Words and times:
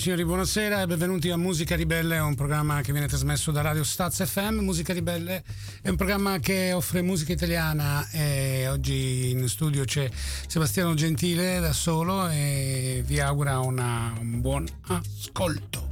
Signori, 0.00 0.24
buonasera 0.24 0.80
e 0.80 0.86
benvenuti 0.86 1.28
a 1.28 1.36
Musica 1.36 1.76
Ribelle, 1.76 2.18
un 2.20 2.34
programma 2.34 2.80
che 2.80 2.90
viene 2.90 3.06
trasmesso 3.06 3.50
da 3.50 3.60
Radio 3.60 3.84
Staz 3.84 4.24
FM. 4.24 4.60
Musica 4.60 4.94
Ribelle 4.94 5.44
è 5.82 5.90
un 5.90 5.96
programma 5.96 6.38
che 6.38 6.72
offre 6.72 7.02
musica 7.02 7.34
italiana 7.34 8.08
e 8.08 8.66
oggi 8.66 9.28
in 9.28 9.46
studio 9.46 9.84
c'è 9.84 10.08
Sebastiano 10.46 10.94
Gentile 10.94 11.60
da 11.60 11.74
solo 11.74 12.30
e 12.30 13.02
vi 13.04 13.20
augura 13.20 13.58
una, 13.58 14.14
un 14.18 14.40
buon 14.40 14.66
ascolto 14.86 15.86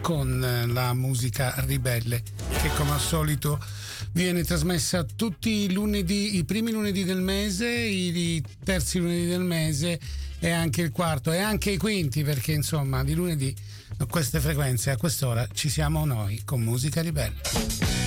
con 0.00 0.66
la 0.66 0.92
musica 0.92 1.54
Ribelle 1.58 2.20
che 2.60 2.70
come 2.76 2.90
al 2.90 3.00
solito 3.00 3.60
viene 4.10 4.42
trasmessa 4.42 5.04
tutti 5.04 5.50
i 5.50 5.72
lunedì, 5.72 6.36
i 6.36 6.44
primi 6.44 6.72
lunedì 6.72 7.04
del 7.04 7.20
mese, 7.20 7.70
i 7.70 8.42
terzi 8.64 8.98
lunedì 8.98 9.26
del 9.28 9.44
mese 9.44 10.00
e 10.40 10.50
anche 10.50 10.82
il 10.82 10.90
quarto 10.90 11.32
e 11.32 11.38
anche 11.38 11.70
i 11.70 11.76
quinti 11.76 12.22
perché 12.22 12.52
insomma 12.52 13.02
di 13.04 13.14
lunedì 13.14 13.54
a 13.98 14.06
queste 14.06 14.40
frequenze 14.40 14.90
a 14.90 14.96
quest'ora 14.96 15.46
ci 15.52 15.68
siamo 15.68 16.04
noi 16.04 16.42
con 16.44 16.60
musica 16.60 17.00
ribelle. 17.00 17.97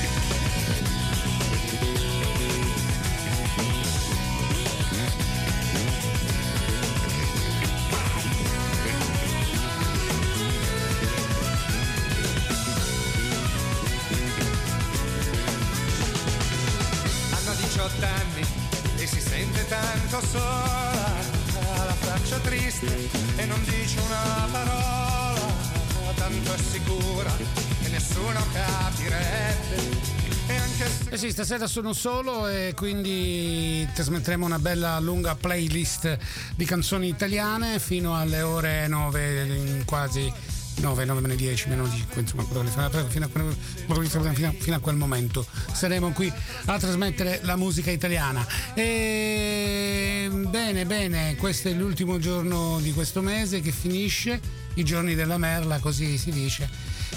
Sì, 31.22 31.30
stasera 31.30 31.68
sono 31.68 31.94
solo 31.94 32.48
e 32.48 32.74
quindi 32.76 33.88
trasmetteremo 33.94 34.44
una 34.44 34.58
bella 34.58 35.00
lunga 35.00 35.36
playlist 35.36 36.18
di 36.56 36.66
canzoni 36.66 37.10
italiane 37.10 37.78
fino 37.78 38.18
alle 38.18 38.42
ore 38.42 38.88
9, 38.88 39.84
quasi 39.86 40.34
9, 40.78 41.06
9 41.06 41.22
meno 41.22 41.36
10, 41.36 41.70
meno 41.70 41.88
5, 41.88 42.22
insomma, 42.22 42.44
fino 42.44 42.86
a, 42.86 43.30
quel, 43.30 44.56
fino 44.58 44.76
a 44.76 44.80
quel 44.80 44.96
momento 44.96 45.46
saremo 45.72 46.12
qui 46.12 46.34
a 46.66 46.80
trasmettere 46.80 47.42
la 47.44 47.56
musica 47.56 47.92
italiana. 47.92 48.44
E 48.74 50.28
bene, 50.50 50.88
bene, 50.88 51.36
questo 51.36 51.68
è 51.68 51.74
l'ultimo 51.74 52.18
giorno 52.18 52.80
di 52.82 52.94
questo 52.94 53.22
mese 53.22 53.62
che 53.62 53.72
finisce, 53.72 54.42
i 54.74 54.84
giorni 54.84 55.14
della 55.14 55.38
merla, 55.38 55.78
così 55.78 56.18
si 56.18 56.32
dice. 56.32 56.68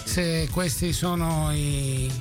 Se 0.05 0.47
questi 0.53 0.93
sono 0.93 1.51
i, 1.55 2.13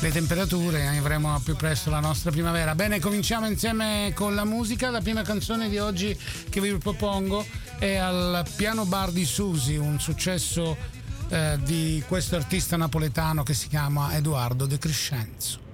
le 0.00 0.10
temperature 0.10 0.86
avremo 0.96 1.38
più 1.44 1.54
presto 1.56 1.90
la 1.90 2.00
nostra 2.00 2.30
primavera. 2.30 2.74
Bene, 2.74 3.00
cominciamo 3.00 3.46
insieme 3.46 4.12
con 4.14 4.34
la 4.34 4.44
musica. 4.44 4.88
La 4.90 5.02
prima 5.02 5.22
canzone 5.22 5.68
di 5.68 5.78
oggi 5.78 6.18
che 6.48 6.60
vi 6.60 6.74
propongo 6.78 7.44
è 7.78 7.96
al 7.96 8.46
piano 8.56 8.86
bar 8.86 9.10
di 9.10 9.24
Susi, 9.26 9.76
un 9.76 10.00
successo 10.00 10.76
eh, 11.28 11.58
di 11.62 12.02
questo 12.08 12.36
artista 12.36 12.76
napoletano 12.76 13.42
che 13.42 13.52
si 13.52 13.68
chiama 13.68 14.16
Edoardo 14.16 14.64
De 14.64 14.78
Crescenzo. 14.78 15.69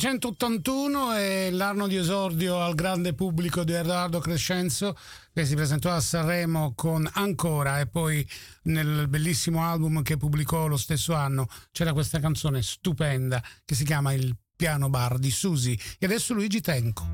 1981 0.00 1.12
è 1.12 1.50
l'anno 1.50 1.86
di 1.86 1.96
esordio 1.96 2.58
al 2.58 2.74
grande 2.74 3.12
pubblico 3.12 3.64
di 3.64 3.74
Edoardo 3.74 4.18
Crescenzo 4.18 4.96
che 5.30 5.44
si 5.44 5.54
presentò 5.54 5.90
a 5.90 6.00
Sanremo 6.00 6.72
con 6.74 7.06
Ancora 7.12 7.80
e 7.80 7.86
poi 7.86 8.26
nel 8.62 9.08
bellissimo 9.08 9.62
album 9.62 10.00
che 10.00 10.16
pubblicò 10.16 10.68
lo 10.68 10.78
stesso 10.78 11.12
anno 11.12 11.48
c'era 11.70 11.92
questa 11.92 12.18
canzone 12.18 12.62
stupenda 12.62 13.42
che 13.62 13.74
si 13.74 13.84
chiama 13.84 14.14
Il 14.14 14.34
piano 14.56 14.88
bar 14.88 15.18
di 15.18 15.30
Susi 15.30 15.78
e 15.98 16.06
adesso 16.06 16.32
Luigi 16.32 16.62
Tenco. 16.62 17.06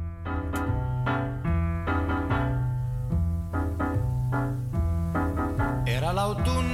Era 5.84 6.12
l'autunno 6.12 6.65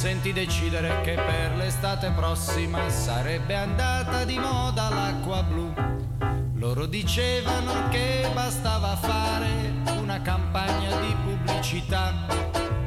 sentì 0.00 0.32
decidere 0.32 1.02
che 1.02 1.12
per 1.12 1.56
l'estate 1.56 2.10
prossima 2.12 2.88
sarebbe 2.88 3.54
andata 3.54 4.24
di 4.24 4.38
moda 4.38 4.88
l'acqua 4.88 5.42
blu. 5.42 5.70
Loro 6.54 6.86
dicevano 6.86 7.90
che 7.90 8.26
bastava 8.32 8.96
fare 8.96 9.74
una 10.00 10.22
campagna 10.22 10.98
di 11.00 11.14
pubblicità, 11.22 12.14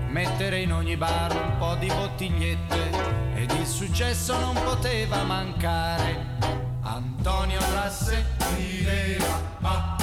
mettere 0.08 0.62
in 0.62 0.74
ogni 0.74 0.98
bar 0.98 1.36
un 1.36 1.58
po' 1.60 1.76
di 1.76 1.86
bottigliette 1.86 2.90
ed 3.36 3.52
il 3.60 3.68
successo 3.68 4.36
non 4.40 4.56
poteva 4.56 5.22
mancare. 5.22 6.40
Antonio 6.82 7.60
Trasse 7.60 8.26
rideva, 8.56 9.40
ah, 9.62 10.03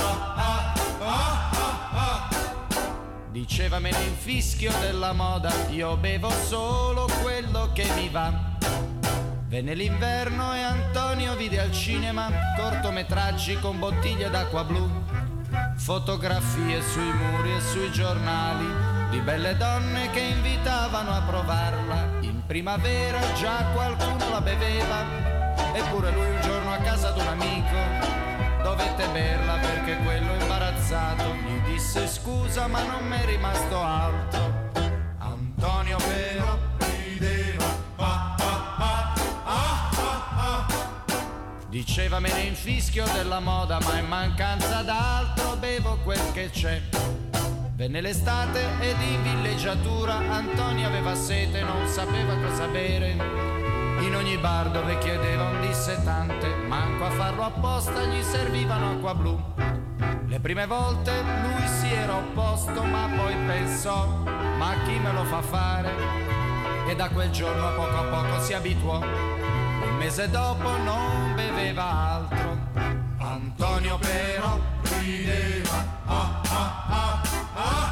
Diceva 3.30 3.78
me 3.78 3.92
ne 3.92 4.02
infischio 4.02 4.72
della 4.80 5.12
moda, 5.12 5.52
io 5.70 5.96
bevo 5.96 6.30
solo 6.30 7.08
quello 7.22 7.70
che 7.72 7.86
mi 7.94 8.08
va. 8.08 8.32
Venne 9.46 9.74
l'inverno 9.74 10.52
e 10.52 10.60
Antonio 10.60 11.36
vide 11.36 11.60
al 11.60 11.70
cinema 11.70 12.28
cortometraggi 12.56 13.56
con 13.60 13.78
bottiglie 13.78 14.30
d'acqua 14.30 14.64
blu, 14.64 14.90
fotografie 15.76 16.82
sui 16.82 17.12
muri 17.12 17.54
e 17.54 17.60
sui 17.60 17.92
giornali 17.92 18.66
di 19.10 19.20
belle 19.20 19.56
donne 19.56 20.10
che 20.10 20.20
invitavano 20.20 21.12
a 21.12 21.20
provarla. 21.20 22.08
In 22.22 22.42
primavera 22.44 23.20
già 23.34 23.64
qualcuno 23.72 24.28
la 24.28 24.40
beveva, 24.40 25.04
eppure 25.72 26.10
lui 26.10 26.30
un 26.30 26.40
giorno 26.40 26.72
a 26.72 26.78
casa 26.78 27.10
d'un 27.10 27.28
amico 27.28 28.29
dovette 28.62 29.08
berla 29.08 29.54
perché 29.54 29.96
quello 29.98 30.34
imbarazzato 30.34 31.34
gli 31.34 31.72
disse 31.72 32.06
scusa 32.06 32.66
ma 32.66 32.82
non 32.82 33.06
mi 33.06 33.16
è 33.16 33.24
rimasto 33.24 33.80
altro. 33.80 34.70
Antonio 35.18 35.96
però 35.98 36.58
rideva. 36.78 37.64
Ah, 37.96 38.34
ah, 38.38 39.14
ah, 39.44 40.66
Diceva 41.68 42.20
me 42.20 42.32
ne 42.32 42.42
infischio 42.42 43.04
della 43.12 43.40
moda 43.40 43.78
ma 43.80 43.98
in 43.98 44.06
mancanza 44.06 44.82
d'altro 44.82 45.56
bevo 45.56 45.98
quel 46.02 46.32
che 46.32 46.50
c'è. 46.50 46.80
Venne 47.74 48.00
l'estate 48.00 48.60
ed 48.80 49.00
in 49.00 49.22
villeggiatura 49.22 50.16
Antonio 50.16 50.86
aveva 50.86 51.14
sete, 51.14 51.62
non 51.62 51.88
sapeva 51.88 52.36
cosa 52.36 52.66
bere 52.66 53.59
in 54.00 54.14
ogni 54.14 54.36
bar 54.38 54.70
dove 54.70 54.98
chiedeva 54.98 55.44
un 55.44 55.60
dissetante, 55.60 56.48
manco 56.66 57.04
a 57.04 57.10
farlo 57.10 57.44
apposta 57.44 58.02
gli 58.04 58.22
servivano 58.22 58.92
acqua 58.92 59.14
blu. 59.14 59.38
Le 60.26 60.40
prime 60.40 60.66
volte 60.66 61.12
lui 61.22 61.66
si 61.66 61.92
era 61.92 62.16
opposto, 62.16 62.82
ma 62.82 63.08
poi 63.16 63.34
pensò, 63.46 64.06
ma 64.58 64.74
chi 64.84 64.98
me 64.98 65.12
lo 65.12 65.24
fa 65.24 65.42
fare? 65.42 65.92
E 66.88 66.94
da 66.96 67.08
quel 67.08 67.30
giorno 67.30 67.66
a 67.66 67.70
poco 67.72 67.96
a 67.96 68.04
poco 68.04 68.40
si 68.40 68.52
abituò. 68.52 69.00
Un 69.00 69.96
mese 69.98 70.30
dopo 70.30 70.76
non 70.78 71.34
beveva 71.34 71.84
altro. 71.84 72.58
Antonio 73.18 73.98
però 73.98 74.58
rideva. 74.98 75.84
Ah, 76.06 76.40
ah, 76.48 76.84
ah, 76.88 77.22
ah, 77.22 77.22
ah. 77.54 77.89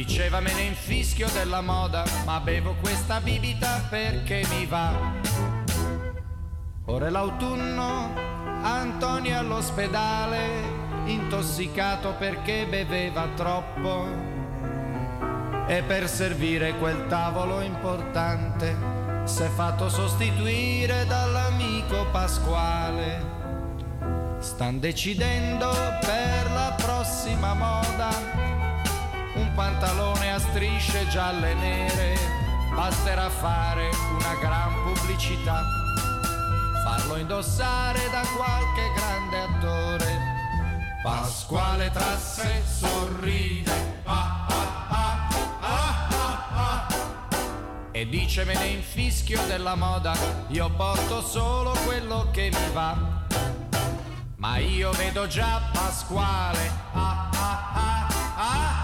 Diceva 0.00 0.40
me 0.40 0.50
ne 0.54 0.62
infischio 0.62 1.28
della 1.28 1.60
moda, 1.60 2.04
ma 2.24 2.40
bevo 2.40 2.74
questa 2.80 3.20
bibita 3.20 3.86
perché 3.90 4.42
mi 4.48 4.64
va. 4.64 4.92
Ora 6.86 7.08
è 7.08 7.10
l'autunno, 7.10 8.10
Antonio 8.62 9.38
all'ospedale, 9.38 10.38
intossicato 11.04 12.14
perché 12.18 12.64
beveva 12.66 13.28
troppo. 13.36 14.06
E 15.66 15.82
per 15.82 16.08
servire 16.08 16.78
quel 16.78 17.06
tavolo 17.06 17.60
importante 17.60 18.74
si 19.24 19.42
è 19.42 19.48
fatto 19.48 19.90
sostituire 19.90 21.04
dall'amico 21.04 22.06
Pasquale. 22.10 23.22
Stan 24.38 24.80
decidendo 24.80 25.68
per 26.00 26.50
la 26.52 26.74
prossima 26.78 27.52
moda 27.52 28.49
un 29.40 29.52
pantalone 29.54 30.32
a 30.32 30.38
strisce 30.38 31.06
gialle 31.08 31.50
e 31.52 31.54
nere, 31.54 32.18
basterà 32.74 33.28
fare 33.30 33.88
una 34.18 34.34
gran 34.34 34.72
pubblicità, 34.84 35.64
farlo 36.84 37.16
indossare 37.16 38.00
da 38.10 38.22
qualche 38.36 38.92
grande 38.94 39.38
attore. 39.38 40.38
Pasquale 41.02 41.90
Trasse 41.90 42.62
sorride, 42.66 43.72
ah, 44.04 44.46
ah, 44.90 45.28
ah, 45.60 46.86
e 47.90 48.06
dice 48.06 48.44
me 48.44 48.54
ne 48.54 48.66
infischio 48.66 49.40
della 49.46 49.74
moda, 49.74 50.14
io 50.48 50.68
porto 50.70 51.22
solo 51.22 51.72
quello 51.86 52.28
che 52.30 52.50
mi 52.52 52.72
va. 52.72 53.18
Ma 54.36 54.56
io 54.58 54.90
vedo 54.92 55.26
già 55.26 55.60
Pasquale, 55.72 56.70
ah 56.92 57.28
ah 57.32 57.72
ah 57.74 58.08
ah 58.36 58.79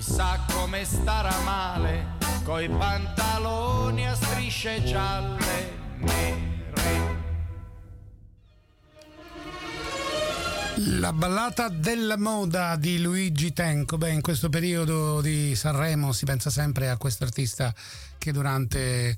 sa 0.00 0.44
come 0.52 0.84
starà 0.84 1.38
male 1.44 2.14
coi 2.44 2.68
pantaloni 2.68 4.06
a 4.06 4.14
strisce 4.14 4.82
gialle 4.84 5.78
nere. 5.98 7.24
La 11.00 11.12
ballata 11.12 11.68
della 11.68 12.16
moda 12.16 12.76
di 12.76 13.00
Luigi 13.00 13.52
Tenco. 13.52 13.96
Beh, 13.96 14.10
in 14.10 14.20
questo 14.20 14.48
periodo 14.48 15.20
di 15.20 15.54
Sanremo 15.56 16.12
si 16.12 16.24
pensa 16.24 16.50
sempre 16.50 16.90
a 16.90 16.96
questo 16.98 17.24
artista 17.24 17.74
che 18.18 18.30
durante 18.30 19.16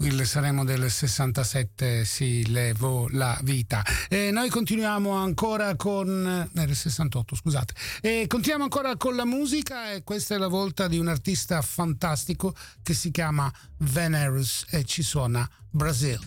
il 0.00 0.26
Sanremo 0.26 0.64
del 0.64 0.90
67 0.90 2.04
si 2.04 2.50
levò 2.50 3.06
la 3.08 3.38
vita. 3.42 3.84
E 4.08 4.30
noi 4.30 4.48
continuiamo 4.48 5.10
ancora 5.10 5.76
con... 5.76 6.48
nel 6.52 6.74
68 6.74 7.34
scusate. 7.34 7.74
E 8.00 8.26
continuiamo 8.26 8.64
ancora 8.64 8.96
con 8.96 9.14
la 9.14 9.24
musica 9.24 9.92
e 9.92 10.02
questa 10.02 10.34
è 10.34 10.38
la 10.38 10.48
volta 10.48 10.88
di 10.88 10.98
un 10.98 11.08
artista 11.08 11.60
fantastico 11.62 12.54
che 12.82 12.94
si 12.94 13.10
chiama 13.10 13.52
Venerus 13.78 14.66
e 14.70 14.84
ci 14.84 15.02
suona 15.02 15.48
Brasil. 15.70 16.18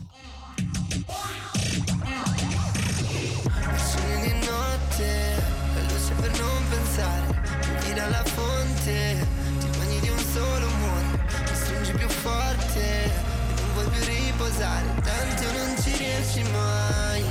Riposare 14.53 14.85
Tanto 15.01 15.51
non 15.57 15.75
ci 15.81 15.97
riesci 15.97 16.43
mai. 16.51 17.21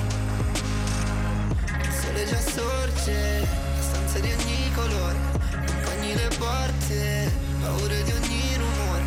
Il 1.80 1.92
sole 1.92 2.26
già 2.26 2.40
sorge 2.40 3.40
La 3.40 3.82
stanza 3.82 4.18
di 4.18 4.32
ogni 4.32 4.72
colore 4.74 5.18
Compagni 5.66 6.14
le 6.14 6.28
porte 6.38 7.30
Paura 7.60 8.00
di 8.02 8.12
ogni 8.12 8.56
rumore. 8.56 9.02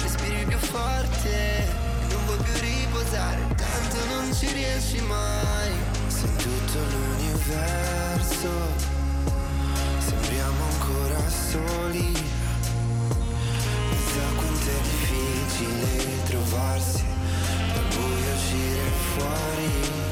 Respiri 0.00 0.44
più 0.46 0.58
forte 0.58 1.66
Non 2.10 2.24
vuoi 2.26 2.38
più 2.38 2.52
riposare 2.60 3.40
Tanto 3.54 4.04
non 4.12 4.34
ci 4.34 4.52
riesci 4.52 5.00
mai. 5.02 5.70
Se 6.08 6.26
in 6.26 6.36
tutto 6.36 6.78
l'universo 6.78 8.48
Sembriamo 9.98 10.64
ancora 10.70 11.28
soli. 11.28 12.12
Pensa 13.90 14.20
quanto 14.34 14.68
è 14.68 14.80
difficile 14.82 16.22
trovarsi 16.24 17.19
buio 18.00 18.32
uscire 18.34 18.90
fuori 19.12 20.09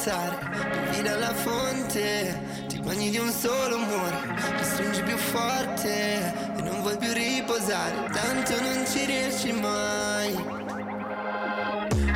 pensare 0.00 0.38
Bevi 0.72 1.02
dalla 1.02 1.34
fonte. 1.34 2.64
Ti 2.68 2.80
bagni 2.80 3.10
di 3.10 3.18
un 3.18 3.30
solo 3.30 3.74
amore 3.74 4.16
Mi 4.56 4.62
stringi 4.62 5.02
più 5.02 5.16
forte 5.16 6.56
E 6.56 6.62
non 6.62 6.80
vuoi 6.80 6.96
più 6.96 7.12
riposare 7.12 8.08
Tanto 8.10 8.60
non 8.60 8.86
ci 8.86 9.04
riesci 9.04 9.52
mai. 9.52 10.32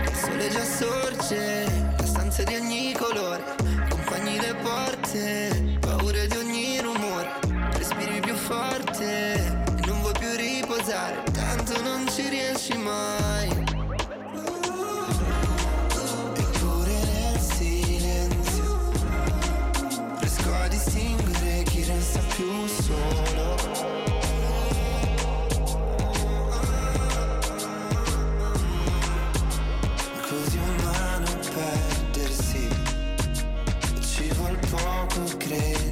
Il 0.03 0.15
sole 0.15 0.49
già 0.49 0.65
sorge 0.65 1.65
La 1.99 2.07
stanza 2.07 2.43
di 2.45 2.55
ogni 2.55 2.93
colore 2.93 3.43
Compagni 3.89 4.41
le 4.41 4.55
porte 4.63 5.79
Paura 5.81 6.25
di 6.25 6.37
ogni 6.37 6.81
rumore. 6.81 7.29
Respiri 7.73 8.21
più 8.21 8.35
forte 8.35 9.35
E 9.35 9.87
non 9.87 10.01
vuoi 10.01 10.15
più 10.19 10.35
riposare 10.37 11.23
Tanto 11.33 11.83
non 11.83 12.09
ci 12.09 12.29
riesci 12.29 12.77
mai 12.79 13.74
più 22.35 22.67
solo 22.67 23.55
Così 30.29 30.59
umano 30.59 31.39
perdersi. 31.55 32.69
Ci 34.01 34.29
vuol 34.35 34.59
poco, 34.71 35.37
credimi 35.37 35.84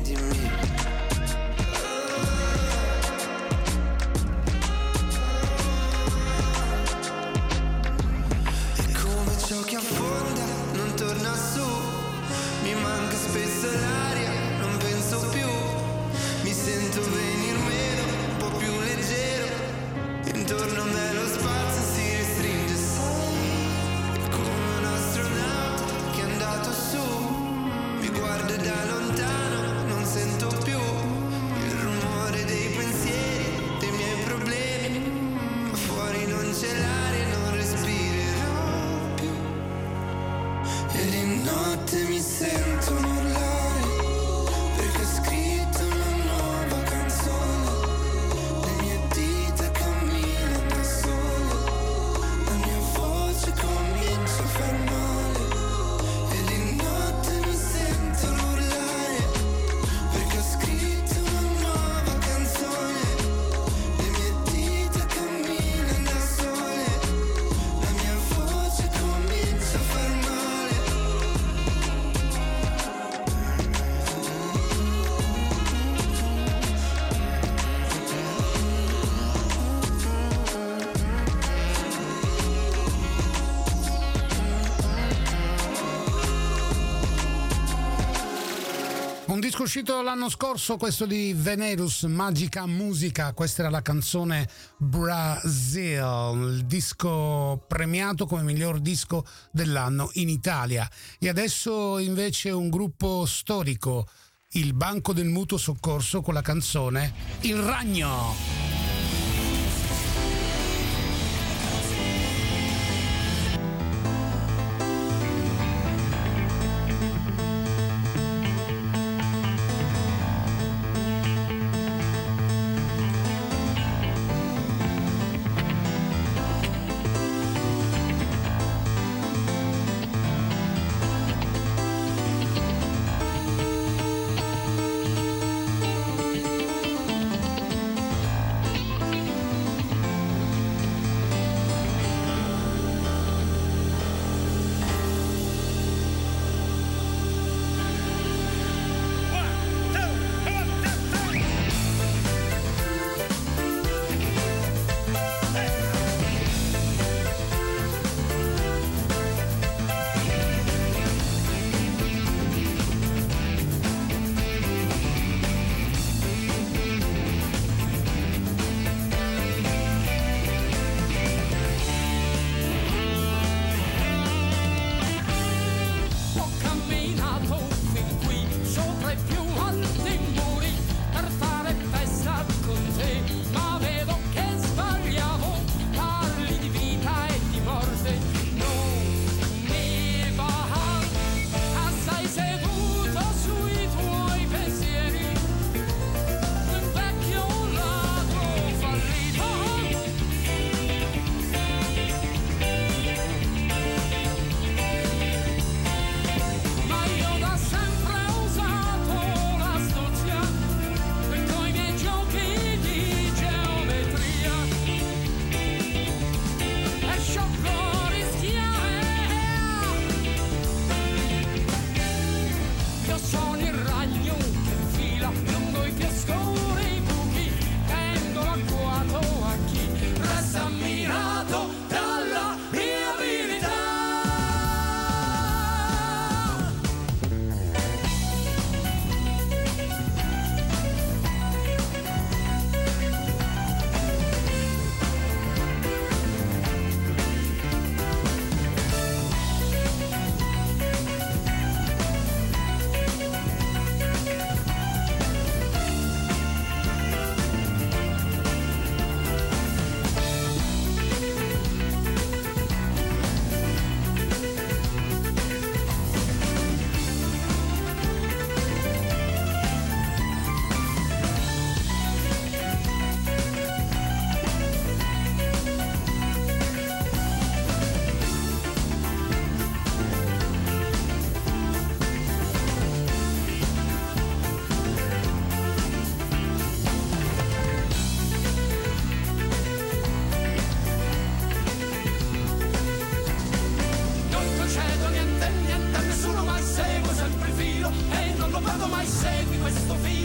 disco 89.53 89.65
uscito 89.65 90.01
l'anno 90.01 90.31
scorso, 90.31 90.79
questo 90.79 91.05
di 91.05 91.35
Venerus, 91.37 92.05
Magica 92.05 92.65
Musica, 92.65 93.35
questa 93.35 93.61
era 93.61 93.71
la 93.71 93.83
canzone 93.83 94.49
Brazil, 94.79 96.55
il 96.57 96.65
disco 96.65 97.63
premiato 97.69 98.25
come 98.25 98.45
miglior 98.45 98.81
disco 98.81 99.27
dell'anno 99.51 100.09
in 100.15 100.31
Italia. 100.31 100.91
E 101.19 101.29
adesso 101.29 101.99
invece 101.99 102.49
un 102.49 102.71
gruppo 102.71 103.27
storico, 103.27 104.09
il 104.53 104.73
Banco 104.73 105.13
del 105.13 105.27
Mutuo 105.27 105.59
Soccorso 105.59 106.23
con 106.23 106.33
la 106.33 106.41
canzone 106.41 107.13
Il 107.41 107.57
Ragno. 107.57 108.72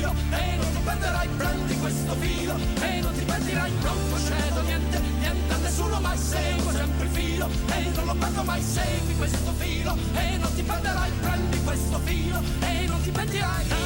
Filo 0.07 0.13
e 0.31 0.55
non 0.57 0.71
ti 0.71 0.79
perderai, 0.83 1.27
prendi 1.37 1.77
questo 1.79 2.13
filo 2.15 2.55
e 2.81 3.01
non 3.01 3.13
ti 3.13 3.23
perderai, 3.23 3.71
non 3.81 3.97
procedo 4.09 4.61
niente, 4.61 4.99
niente 5.19 5.53
a 5.53 5.57
nessuno, 5.57 5.99
mai 5.99 6.17
seguo 6.17 6.71
sempre 6.71 7.05
il 7.05 7.11
filo 7.11 7.49
e 7.67 7.89
non 7.95 8.05
lo 8.05 8.15
perdo 8.15 8.43
mai, 8.43 8.61
segui 8.61 9.15
questo 9.17 9.51
filo 9.57 9.97
e 10.13 10.37
non 10.37 10.53
ti 10.55 10.63
perderai, 10.63 11.11
prendi 11.21 11.63
questo 11.63 11.99
filo 11.99 12.41
e 12.61 12.85
non 12.87 13.01
ti 13.01 13.11
perderai. 13.11 13.76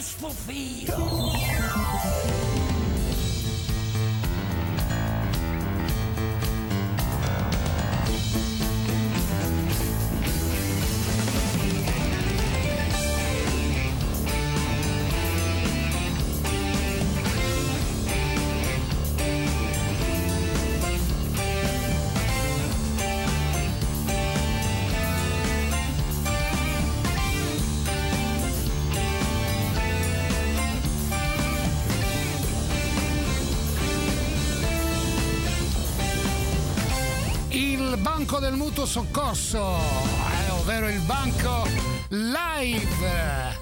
Prendi 0.00 0.86
questo 0.86 0.88
banco 38.30 38.46
del 38.46 38.54
mutuo 38.54 38.86
soccorso, 38.86 39.58
eh, 39.58 40.50
ovvero 40.50 40.88
il 40.88 41.00
banco 41.00 41.66
live. 42.10 43.58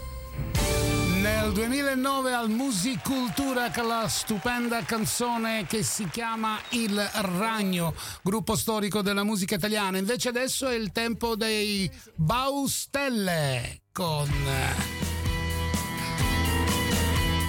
Nel 1.23 1.53
2009 1.53 2.35
al 2.35 2.51
Musicultura 2.51 3.71
con 3.71 3.87
la 3.87 4.07
stupenda 4.09 4.83
canzone 4.83 5.65
che 5.67 5.83
si 5.83 6.07
chiama 6.11 6.59
Il 6.71 7.01
Ragno, 7.39 7.95
gruppo 8.21 8.57
storico 8.57 9.01
della 9.01 9.25
musica 9.25 9.55
italiana. 9.55 9.97
Invece 9.97 10.29
adesso 10.29 10.69
è 10.69 10.75
il 10.75 10.93
tempo 10.93 11.35
dei 11.35 11.91
Baustelle 12.15 13.85
con 13.91 14.29
eh, 14.29 14.75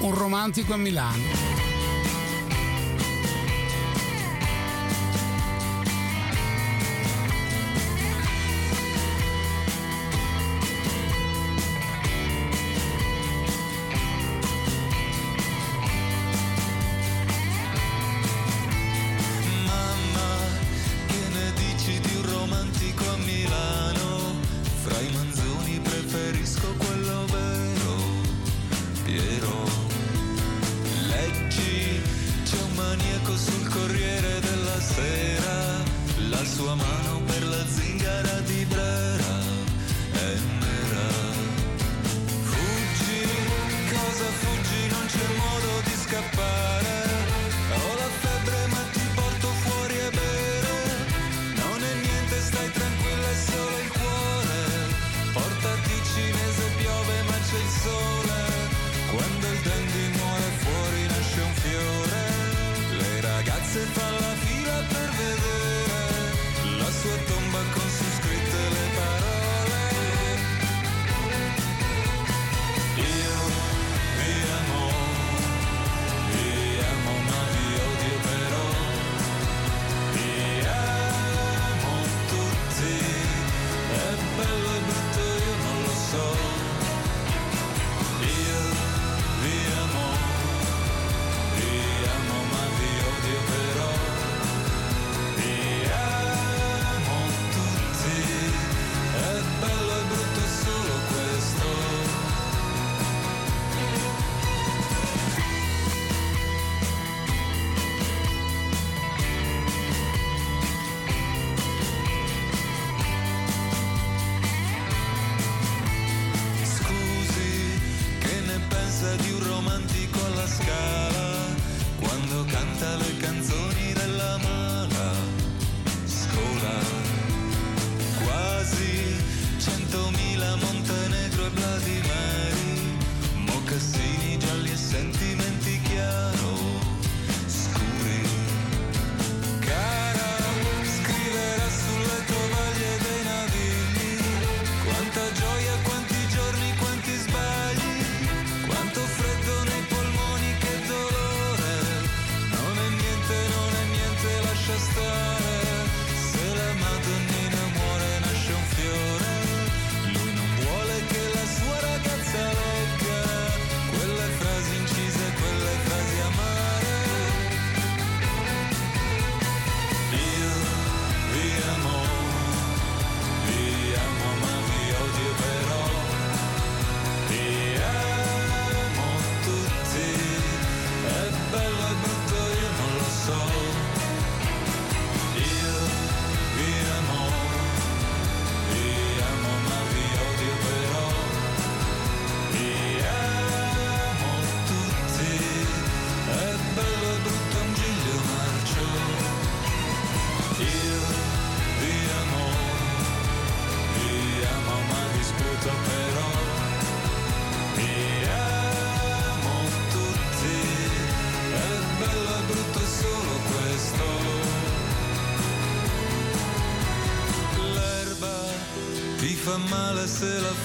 un 0.04 0.16
romantico 0.16 0.74
a 0.74 0.78
Milano. 0.78 1.49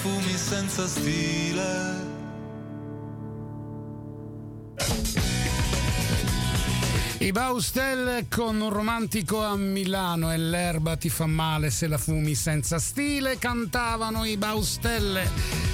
Se 0.05 0.11
la 0.11 0.11
fumi 0.11 0.37
senza 0.37 0.87
stile. 0.87 2.03
I 7.19 7.31
Baustel 7.31 8.27
con 8.29 8.61
un 8.61 8.69
romantico 8.69 9.43
a 9.43 9.55
Milano 9.55 10.31
e 10.31 10.37
l'erba 10.37 10.95
ti 10.95 11.09
fa 11.09 11.25
male 11.25 11.71
se 11.71 11.87
la 11.87 11.97
fumi 11.97 12.35
senza 12.35 12.77
stile 12.77 13.39
cantavano 13.39 14.25
i 14.25 14.37
Baustelle 14.37 15.64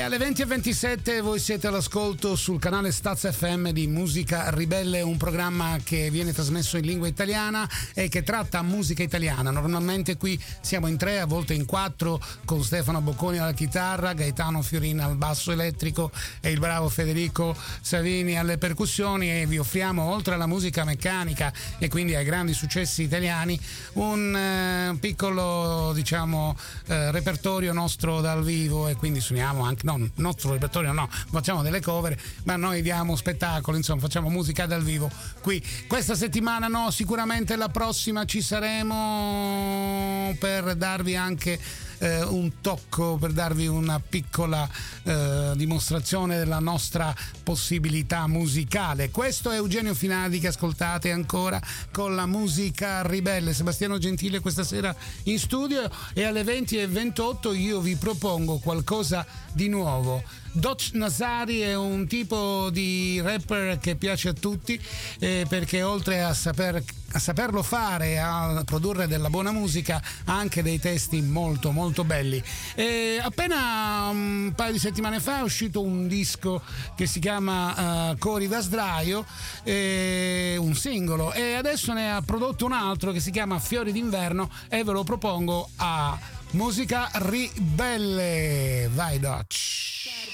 e 0.00 0.02
alle 0.02 0.16
20.27 0.16 1.20
voi 1.20 1.38
siete 1.38 1.66
all'ascolto 1.66 2.34
sul 2.34 2.58
canale 2.58 2.90
Staz 2.90 3.30
FM 3.30 3.68
di 3.68 3.86
Musica 3.86 4.48
Ribelle, 4.48 5.02
un 5.02 5.18
programma 5.18 5.76
che 5.84 6.08
viene 6.10 6.32
trasmesso 6.32 6.78
in 6.78 6.86
lingua 6.86 7.06
italiana 7.06 7.68
e 7.92 8.08
che 8.08 8.22
tratta 8.22 8.62
musica 8.62 9.02
italiana. 9.02 9.50
Normalmente 9.50 10.16
qui 10.16 10.42
siamo 10.62 10.86
in 10.86 10.96
tre, 10.96 11.20
a 11.20 11.26
volte 11.26 11.52
in 11.52 11.66
quattro, 11.66 12.18
con 12.46 12.64
Stefano 12.64 13.02
Bocconi 13.02 13.40
alla 13.40 13.52
chitarra, 13.52 14.14
Gaetano 14.14 14.62
Fiorina 14.62 15.04
al 15.04 15.16
basso 15.16 15.52
elettrico 15.52 16.10
e 16.40 16.50
il 16.50 16.60
bravo 16.60 16.88
Federico 16.88 17.54
Savini 17.82 18.38
alle 18.38 18.56
percussioni 18.56 19.42
e 19.42 19.44
vi 19.46 19.58
offriamo, 19.58 20.02
oltre 20.02 20.32
alla 20.32 20.46
musica 20.46 20.82
meccanica 20.84 21.52
e 21.78 21.88
quindi 21.88 22.14
ai 22.14 22.24
grandi 22.24 22.54
successi 22.54 23.02
italiani, 23.02 23.60
un 23.94 24.34
eh, 24.34 24.96
piccolo 24.98 25.92
diciamo 25.92 26.56
eh, 26.86 27.10
repertorio 27.10 27.74
nostro 27.74 28.22
dal 28.22 28.42
vivo 28.42 28.88
e 28.88 28.96
quindi 28.96 29.20
suoniamo 29.20 29.62
anche 29.62 29.88
no, 29.96 30.04
il 30.04 30.12
nostro 30.16 30.52
repertorio 30.52 30.92
no, 30.92 31.08
facciamo 31.10 31.62
delle 31.62 31.80
cover, 31.80 32.16
ma 32.44 32.56
noi 32.56 32.82
diamo 32.82 33.16
spettacolo, 33.16 33.76
insomma, 33.76 34.00
facciamo 34.00 34.28
musica 34.28 34.66
dal 34.66 34.82
vivo 34.82 35.10
qui. 35.40 35.62
Questa 35.86 36.14
settimana 36.14 36.68
no, 36.68 36.90
sicuramente 36.90 37.56
la 37.56 37.68
prossima 37.68 38.24
ci 38.24 38.40
saremo 38.42 40.34
per 40.38 40.74
darvi 40.76 41.16
anche 41.16 41.88
eh, 42.00 42.22
un 42.22 42.60
tocco 42.60 43.16
per 43.16 43.32
darvi 43.32 43.66
una 43.66 44.00
piccola 44.00 44.68
eh, 45.04 45.52
dimostrazione 45.54 46.38
della 46.38 46.58
nostra 46.58 47.14
possibilità 47.42 48.26
musicale. 48.26 49.10
Questo 49.10 49.50
è 49.50 49.56
Eugenio 49.56 49.94
Finadi 49.94 50.40
che 50.40 50.48
ascoltate 50.48 51.10
ancora 51.10 51.60
con 51.92 52.14
la 52.14 52.26
musica 52.26 53.02
ribelle. 53.02 53.54
Sebastiano 53.54 53.98
Gentile 53.98 54.40
questa 54.40 54.64
sera 54.64 54.94
in 55.24 55.38
studio 55.38 55.90
e 56.12 56.24
alle 56.24 56.42
20 56.42 56.78
e 56.78 56.86
28 56.86 57.52
io 57.52 57.80
vi 57.80 57.96
propongo 57.96 58.58
qualcosa 58.58 59.24
di 59.52 59.68
nuovo. 59.68 60.22
Doc 60.52 60.90
Nazari 60.94 61.60
è 61.60 61.76
un 61.76 62.08
tipo 62.08 62.70
di 62.70 63.20
rapper 63.20 63.78
che 63.78 63.94
piace 63.94 64.30
a 64.30 64.32
tutti 64.32 64.80
eh, 65.20 65.46
perché 65.48 65.84
oltre 65.84 66.24
a, 66.24 66.34
saper, 66.34 66.82
a 67.12 67.18
saperlo 67.20 67.62
fare, 67.62 68.18
a 68.18 68.62
produrre 68.64 69.06
della 69.06 69.30
buona 69.30 69.52
musica, 69.52 70.02
ha 70.24 70.36
anche 70.36 70.62
dei 70.64 70.80
testi 70.80 71.20
molto 71.22 71.70
molto 71.70 72.02
belli. 72.02 72.42
E 72.74 73.20
appena 73.22 74.08
un 74.10 74.52
paio 74.56 74.72
di 74.72 74.80
settimane 74.80 75.20
fa 75.20 75.38
è 75.38 75.42
uscito 75.42 75.82
un 75.82 76.08
disco 76.08 76.62
che 76.96 77.06
si 77.06 77.20
chiama 77.20 78.10
uh, 78.10 78.18
Cori 78.18 78.48
da 78.48 78.60
sdraio, 78.60 79.24
eh, 79.62 80.56
un 80.58 80.74
singolo, 80.74 81.32
e 81.32 81.54
adesso 81.54 81.92
ne 81.92 82.12
ha 82.12 82.22
prodotto 82.22 82.64
un 82.64 82.72
altro 82.72 83.12
che 83.12 83.20
si 83.20 83.30
chiama 83.30 83.60
Fiori 83.60 83.92
d'inverno 83.92 84.50
e 84.68 84.82
ve 84.82 84.92
lo 84.92 85.04
propongo 85.04 85.68
a 85.76 86.18
musica 86.52 87.10
ribelle. 87.14 88.88
Vai 88.92 89.18
Doc 89.18 89.54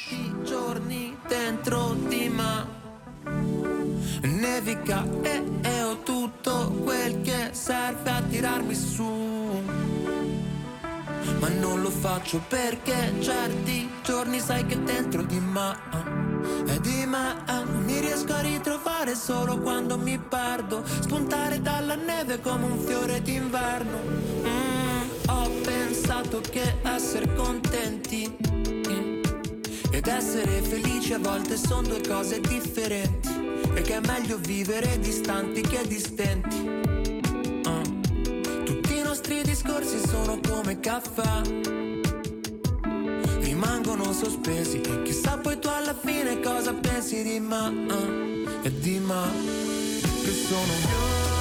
certi 0.07 0.35
giorni 0.45 1.17
dentro 1.27 1.95
di 2.07 2.29
me. 2.29 2.85
Nevica 4.23 5.05
e, 5.23 5.43
e 5.63 5.83
ho 5.83 6.03
tutto 6.03 6.71
quel 6.85 7.23
che 7.23 7.49
serve 7.53 8.11
a 8.11 8.23
tirarmi 8.23 8.75
su. 8.75 9.63
Ma 11.41 11.49
non 11.49 11.83
lo 11.83 11.91
faccio 11.91 12.41
perché 12.49 13.15
certi 13.21 13.91
giorni 14.03 14.39
sai 14.39 14.65
che 14.65 14.81
dentro 14.83 15.23
di 15.23 15.41
me 15.41 15.77
e 16.67 16.81
di 16.81 17.05
me 17.05 17.35
mi 17.85 17.99
riesco 17.99 18.33
a 18.33 18.41
ritrovare 18.41 19.17
solo 19.17 19.59
quando 19.59 19.99
mi 19.99 20.19
perdo. 20.19 20.85
Spuntare 20.87 21.61
dalla 21.61 21.97
neve 21.97 22.41
come 22.41 22.65
un 22.65 22.79
fiore 22.79 23.21
d'inverno. 23.21 23.99
Mm, 23.99 24.86
ho 25.29 25.51
pensato 25.63 26.41
che 26.41 26.77
essere 26.83 27.33
contenti 27.35 28.47
ed 29.97 30.07
essere 30.09 30.61
felici 30.61 31.15
a 31.15 31.19
volte 31.19 31.57
sono 31.57 31.89
due 31.89 32.01
cose 32.07 32.39
differenti 32.41 33.29
E 33.75 33.81
che 33.81 33.97
è 33.97 34.01
meglio 34.07 34.37
vivere 34.39 34.99
distanti 34.99 35.63
che 35.63 35.87
distenti 35.87 36.57
uh. 37.65 38.63
Tutti 38.65 38.97
i 38.97 39.03
nostri 39.03 39.43
discorsi 39.43 39.99
sono 40.07 40.39
come 40.47 40.81
caffè 40.81 41.41
Rimangono 43.41 44.13
sospesi 44.13 44.81
chissà 45.03 45.39
poi 45.39 45.59
tu 45.59 45.69
alla 45.69 45.95
fine 45.95 46.41
cosa 46.41 46.75
pensi 46.75 47.23
di 47.23 47.41
me 47.41 47.69
uh. 47.69 48.49
E 48.63 48.79
di 48.79 48.99
me 48.99 49.25
Che 50.25 50.31
sono 50.31 50.73
io 50.73 51.36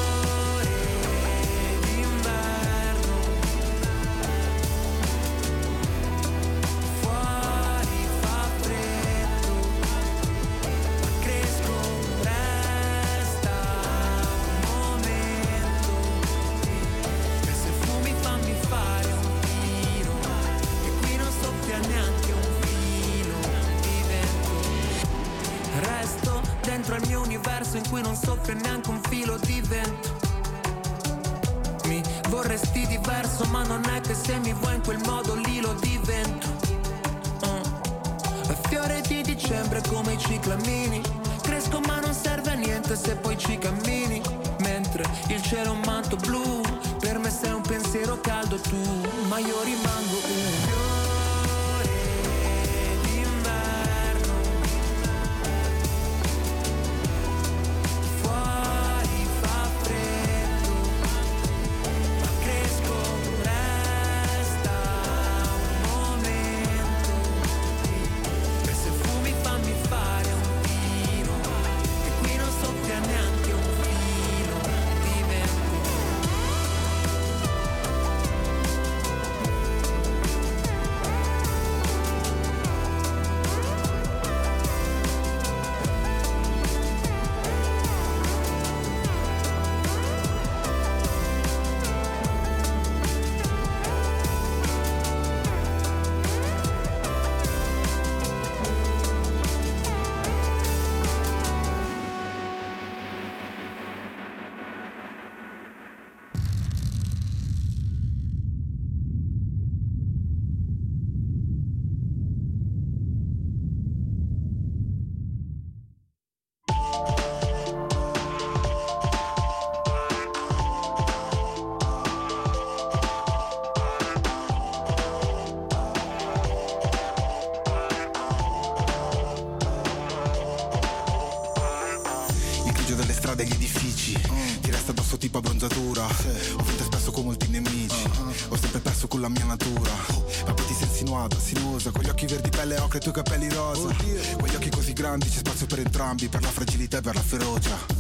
Fra 142.95 143.03
i 143.03 143.12
tuoi 143.12 143.23
capelli 143.25 143.49
rosa. 143.49 143.93
Con 144.38 144.47
gli 144.47 144.55
occhi 144.55 144.69
così 144.69 144.93
grandi 144.93 145.27
c'è 145.27 145.39
spazio 145.39 145.65
per 145.65 145.79
entrambi 145.79 146.29
Per 146.29 146.41
la 146.41 146.47
fragilità 146.47 146.99
e 146.99 147.01
per 147.01 147.15
la 147.15 147.21
ferocia. 147.21 147.94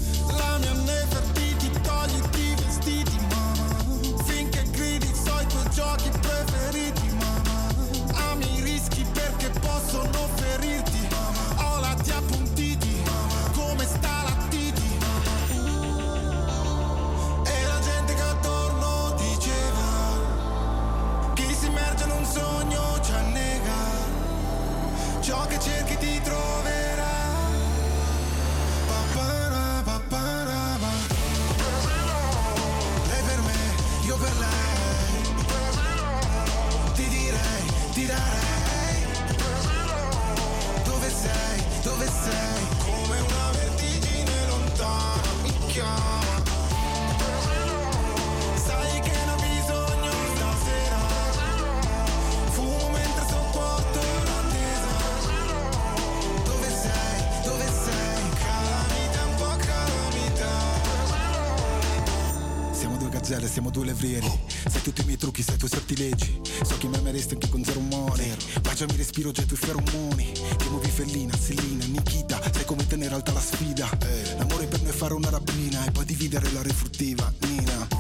gel 63.25 63.49
siamo 63.49 63.71
due 63.71 63.85
levrieri 63.85 64.31
Sai 64.69 64.81
tutti 64.83 65.01
i 65.01 65.05
miei 65.05 65.17
trucchi, 65.17 65.41
sai 65.41 65.57
tu 65.57 65.67
sottilegi 65.67 66.39
So 66.63 66.77
che 66.77 66.87
mi 66.87 66.97
ameresti 66.97 67.33
anche 67.33 67.49
con 67.49 67.63
zero 67.63 67.79
money 67.79 68.35
Baciami 68.61 68.95
respiro, 68.95 69.31
getto 69.31 69.55
i 69.55 69.57
feromoni. 69.57 70.31
Ti 70.31 70.69
muovi 70.69 70.89
Fellina, 70.89 71.35
Sellina, 71.35 71.85
Nikita 71.85 72.39
Sai 72.53 72.65
come 72.65 72.85
tenere 72.85 73.15
alta 73.15 73.33
la 73.33 73.41
sfida. 73.41 73.89
Eh. 73.99 74.35
L'amore 74.37 74.67
per 74.67 74.81
noi 74.81 74.91
è 74.91 74.93
fare 74.93 75.13
una 75.15 75.29
rapina 75.29 75.85
E 75.85 75.91
poi 75.91 76.05
dividere 76.05 76.51
la 76.51 76.61
refruttiva, 76.61 77.33
Nina. 77.39 77.94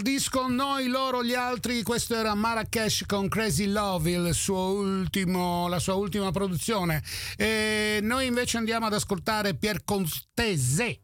al 0.00 0.02
disco 0.02 0.48
Noi, 0.48 0.86
loro, 0.88 1.22
gli 1.22 1.34
altri. 1.34 1.82
Questo 1.82 2.14
era 2.14 2.34
Marrakesh 2.34 3.04
con 3.06 3.28
Crazy 3.28 3.66
Love, 3.66 4.10
il 4.10 4.34
suo 4.34 4.72
ultimo, 4.72 5.68
la 5.68 5.78
sua 5.78 5.94
ultima 5.94 6.30
produzione. 6.30 7.02
E 7.36 7.98
noi 8.02 8.26
invece 8.26 8.56
andiamo 8.56 8.86
ad 8.86 8.94
ascoltare 8.94 9.54
Pier 9.54 9.84
Contese. 9.84 11.00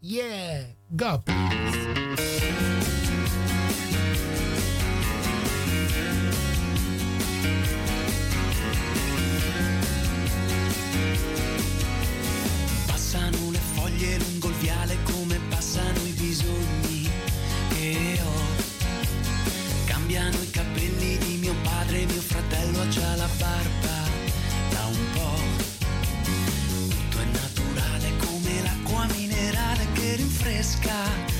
Yeah, 0.00 0.74
go 0.88 1.22
please. 1.22 2.33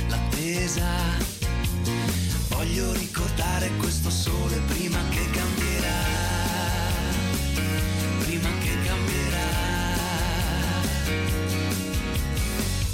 l'attesa. 0.09 0.87
Voglio 2.49 2.93
ricordare 2.93 3.71
questo 3.79 4.11
sole 4.11 4.57
prima 4.67 4.99
che 5.11 5.31
cambierà. 5.31 6.03
Prima 8.25 8.49
che 8.62 8.75
cambierà. 8.85 9.49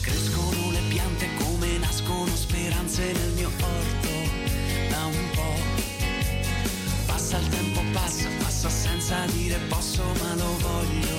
Crescono 0.01 0.71
le 0.71 0.83
piante 0.89 1.29
come 1.43 1.79
nascono 1.79 2.35
speranze 2.35 3.13
nel 3.13 3.33
mio 3.33 3.51
porto 3.57 4.11
da 4.89 5.05
un 5.07 5.31
po'. 5.35 5.59
Passa 7.07 7.39
il 7.39 7.49
tempo, 7.49 7.81
passa, 7.93 8.29
passa 8.39 8.69
senza 8.69 9.25
dire 9.33 9.59
posso 9.69 10.03
ma 10.21 10.35
lo 10.35 10.57
voglio. 10.59 11.10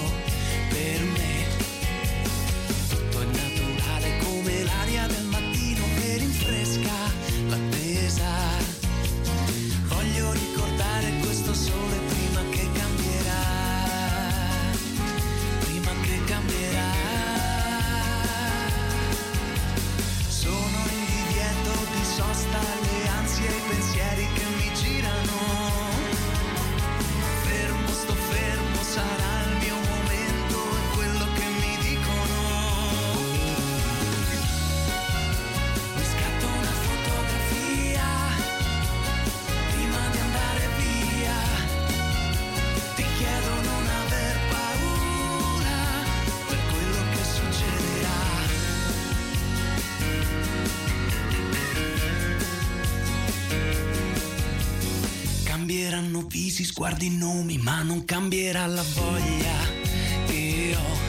cambiano 56.22 56.28
visi, 56.28 56.64
sguardi, 56.64 57.10
nomi, 57.10 57.58
ma 57.58 57.82
non 57.82 58.06
cambierà 58.06 58.66
la 58.68 58.84
voglia 58.94 59.56
che 60.28 60.76
ho 60.78 61.00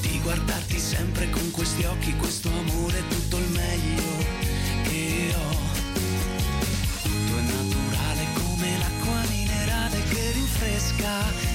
di 0.00 0.20
guardarti 0.20 0.78
sempre 0.78 1.30
con 1.30 1.50
questi 1.50 1.84
occhi, 1.84 2.16
questo 2.16 2.48
amore 2.48 2.98
è 2.98 3.06
tutto 3.08 3.36
il 3.36 3.48
meglio 3.50 4.16
che 4.84 5.34
ho. 5.34 5.56
Tutto 7.02 7.38
è 7.38 7.42
naturale 7.42 8.26
come 8.34 8.78
l'acqua 8.78 9.22
minerale 9.30 10.02
che 10.04 10.32
rinfresca 10.32 11.47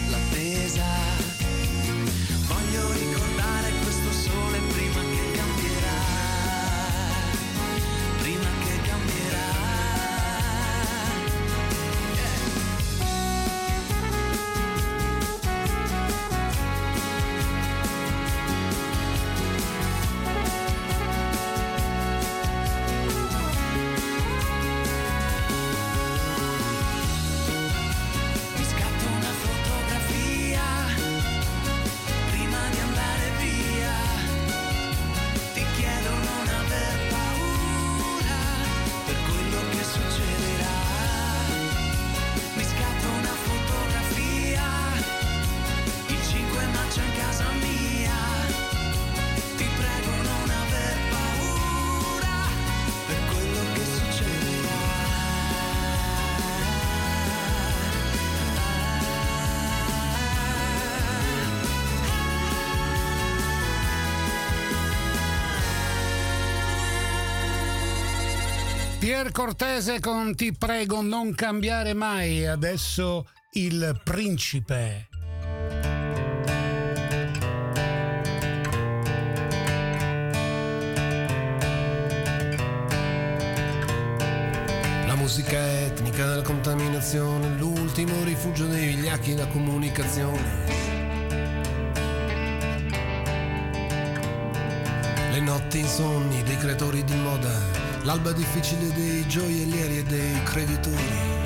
Pier 69.24 69.36
Cortese 69.36 70.02
con 70.02 70.36
Ti 70.36 70.52
prego 70.52 71.02
non 71.02 71.34
cambiare 71.34 71.94
mai. 71.94 72.46
Adesso 72.46 73.26
il 73.52 74.02
principe. 74.04 75.08
La 85.06 85.16
musica 85.16 85.58
etnica 85.86 86.26
della 86.26 86.42
contaminazione, 86.42 87.48
l'ultimo 87.58 88.26
rifugio 88.26 88.66
dei 88.66 88.88
vigliacchi 88.88 89.36
da 89.36 89.48
comunicazione. 89.48 90.66
Le 95.32 95.40
notti 95.40 95.80
insonni 95.80 96.44
dei 96.44 96.58
creatori 96.58 97.06
di 97.06 97.16
moda, 97.16 97.83
l'alba 98.04 98.32
difficile 98.34 98.92
dei 98.94 99.26
gioiellieri 99.28 99.98
e 100.00 100.04
dei 100.04 100.44
creditori. 100.44 101.42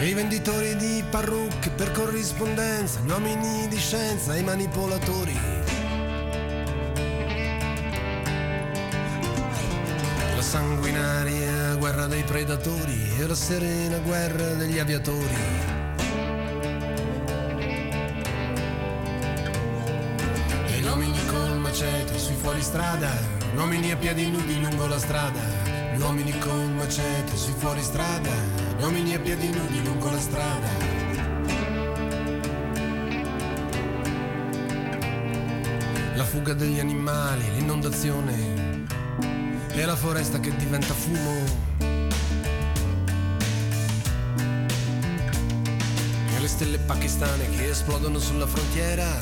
E 0.00 0.06
i 0.06 0.14
venditori 0.14 0.76
di 0.76 1.04
parrucche 1.10 1.68
per 1.70 1.92
corrispondenza, 1.92 3.00
gli 3.00 3.10
uomini 3.10 3.68
di 3.68 3.76
scienza 3.76 4.34
i 4.34 4.42
manipolatori. 4.42 5.38
La 10.34 10.42
sanguinaria 10.42 11.74
guerra 11.76 12.06
dei 12.06 12.22
predatori 12.22 13.18
e 13.18 13.26
la 13.26 13.34
serena 13.34 13.98
guerra 13.98 14.54
degli 14.54 14.78
aviatori. 14.78 15.79
Fuoristrada, 22.60 23.10
gli 23.54 23.56
uomini 23.56 23.90
a 23.90 23.96
piedi 23.96 24.30
nudi 24.30 24.60
lungo 24.60 24.86
la 24.86 24.98
strada, 24.98 25.40
uomini 25.96 26.38
col 26.38 26.68
macete 26.72 27.34
sui 27.34 27.54
fuoristrada, 27.56 28.30
uomini 28.80 29.14
a 29.14 29.18
piedi 29.18 29.48
nudi 29.48 29.82
lungo 29.82 30.10
la 30.10 30.20
strada. 30.20 30.68
La 36.14 36.24
fuga 36.24 36.52
degli 36.52 36.78
animali, 36.78 37.50
l'inondazione 37.54 38.84
e 39.72 39.84
la 39.86 39.96
foresta 39.96 40.38
che 40.38 40.54
diventa 40.54 40.92
fumo. 40.92 41.44
E 46.34 46.38
le 46.38 46.48
stelle 46.48 46.78
pakistane 46.78 47.48
che 47.56 47.70
esplodono 47.70 48.18
sulla 48.18 48.46
frontiera 48.46 49.18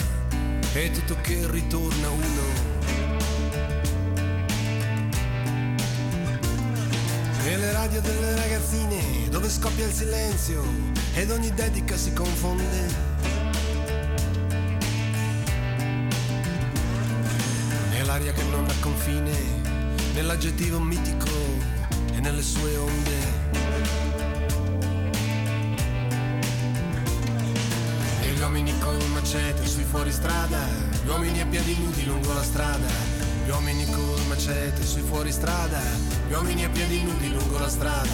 e 0.73 0.91
tutto 0.91 1.17
che 1.23 1.47
ritorna 1.49 2.09
uno. 2.09 2.68
Radio 7.99 8.13
delle 8.13 8.35
ragazzine 8.37 9.29
dove 9.31 9.49
scoppia 9.49 9.87
il 9.87 9.93
silenzio 9.93 10.63
ed 11.15 11.31
ogni 11.31 11.53
dedica 11.53 11.97
si 11.97 12.13
confonde. 12.13 12.87
E 17.93 18.03
l'aria 18.05 18.33
che 18.33 18.43
non 18.45 18.67
ha 18.69 18.75
confine 18.81 19.33
nell'aggettivo 20.15 20.79
mitico 20.79 21.31
e 22.13 22.21
nelle 22.21 22.43
sue 22.43 22.77
onde. 22.77 23.17
E 28.23 28.31
gli 28.31 28.41
uomini 28.41 28.79
col 28.79 29.03
macete 29.09 29.67
sui 29.67 29.85
fuoristrada, 29.85 30.67
gli 31.05 31.09
uomini 31.09 31.41
a 31.41 31.47
piedi 31.47 31.77
nudi 31.79 32.05
lungo 32.05 32.33
la 32.33 32.43
strada, 32.43 33.18
gli 33.49 33.51
uomini 33.51 33.87
col 33.87 34.27
macete 34.27 34.85
sui 34.85 35.01
fuoristrada, 35.01 35.81
gli 36.29 36.33
uomini 36.35 36.65
a 36.65 36.69
piedi 36.69 37.03
nudi 37.03 37.31
lungo 37.31 37.59
la 37.59 37.71
strada, 37.71 38.11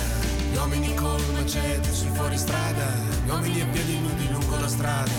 gli 0.49 0.55
uomini 0.55 0.95
col 0.95 1.21
macete 1.33 1.93
sui 1.93 2.11
fuoristrada, 2.11 2.87
gli 3.25 3.29
uomini 3.29 3.61
a 3.61 3.67
piedi 3.67 3.99
nudi 3.99 4.29
lungo 4.31 4.57
la 4.61 4.69
strada. 4.69 5.11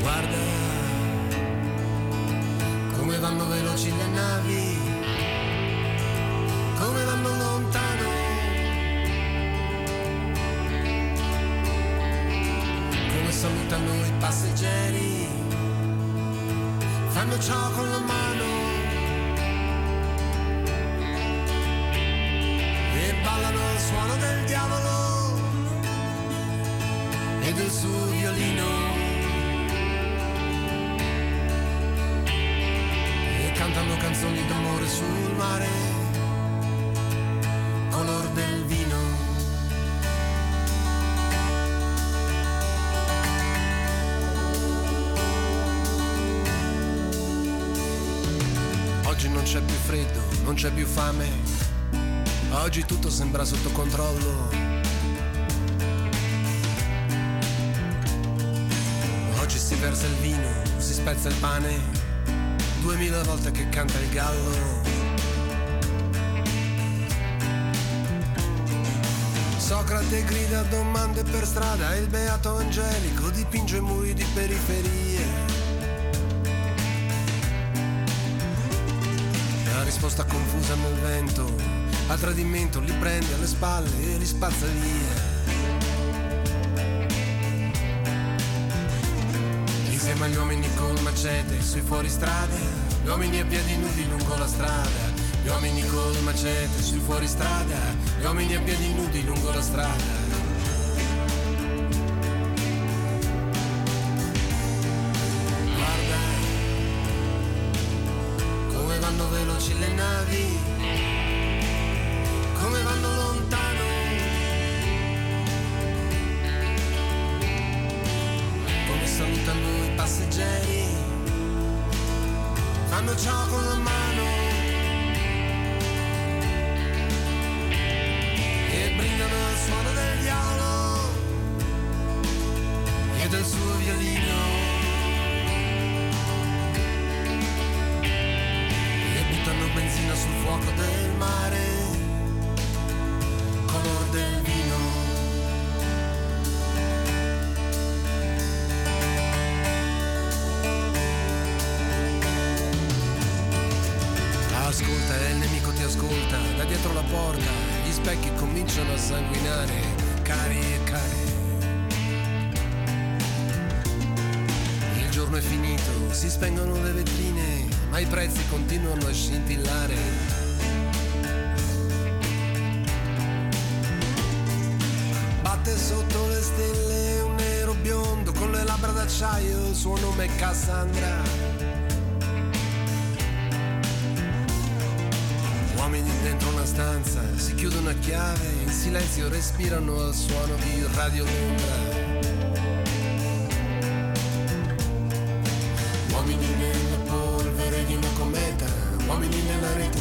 Guarda 0.00 0.38
come 2.96 3.18
vanno 3.20 3.46
veloci 3.46 3.96
le 3.96 4.06
navi, 4.08 4.78
suono 23.90 24.16
del 24.18 24.44
diavolo 24.44 25.36
e 27.40 27.52
del 27.52 27.70
suo 27.70 28.04
violino. 28.06 28.68
e 33.42 33.52
cantano 33.52 33.96
canzoni 33.96 34.46
d'amore 34.46 34.86
sul 34.86 35.34
mare, 35.36 35.68
color 37.90 38.28
del 38.28 38.64
vino. 38.66 38.98
Oggi 49.06 49.28
non 49.28 49.42
c'è 49.42 49.60
più 49.62 49.74
freddo, 49.74 50.22
non 50.44 50.54
c'è 50.54 50.70
più 50.70 50.86
fame, 50.86 51.49
oggi 52.62 52.84
tutto 52.84 53.08
sembra 53.10 53.44
sotto 53.44 53.70
controllo. 53.70 54.48
Oggi 59.40 59.58
si 59.58 59.74
versa 59.76 60.06
il 60.06 60.14
vino, 60.16 60.48
si 60.76 60.92
spezza 60.92 61.28
il 61.28 61.34
pane, 61.36 61.78
duemila 62.82 63.22
volte 63.22 63.50
che 63.50 63.68
canta 63.68 63.98
il 63.98 64.10
gallo. 64.10 64.88
Socrate 69.56 70.24
grida 70.24 70.62
domande 70.64 71.22
per 71.22 71.46
strada 71.46 71.94
e 71.94 72.00
il 72.00 72.08
beato 72.08 72.56
angelico 72.56 73.30
dipinge 73.30 73.80
muri 73.80 74.12
di 74.12 74.24
periferie. 74.34 75.24
La 79.72 79.82
risposta 79.84 80.24
confusa 80.24 80.74
nel 80.74 80.94
vento, 80.94 81.69
a 82.10 82.16
tradimento 82.16 82.80
li 82.80 82.92
prende 82.94 83.34
alle 83.34 83.46
spalle 83.46 83.88
e 84.02 84.18
li 84.18 84.26
spazza 84.26 84.66
via. 84.66 85.38
Insieme 89.90 90.24
agli 90.24 90.34
uomini 90.34 90.66
col 90.74 91.00
macete 91.02 91.62
sui 91.62 91.82
fuoristrada, 91.82 92.58
gli 93.04 93.06
uomini 93.06 93.38
a 93.38 93.44
piedi 93.44 93.76
nudi 93.76 94.08
lungo 94.08 94.36
la 94.36 94.48
strada. 94.48 95.12
Gli 95.40 95.48
uomini 95.50 95.86
col 95.86 96.20
macete 96.24 96.82
sui 96.82 96.98
fuoristrada, 96.98 97.78
gli 98.18 98.24
uomini 98.24 98.56
a 98.56 98.60
piedi 98.60 98.92
nudi 98.92 99.24
lungo 99.24 99.52
la 99.52 99.62
strada. 99.62 100.19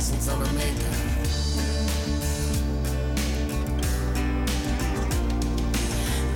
Senza 0.09 0.33
una 0.33 0.51
meta. 0.53 0.87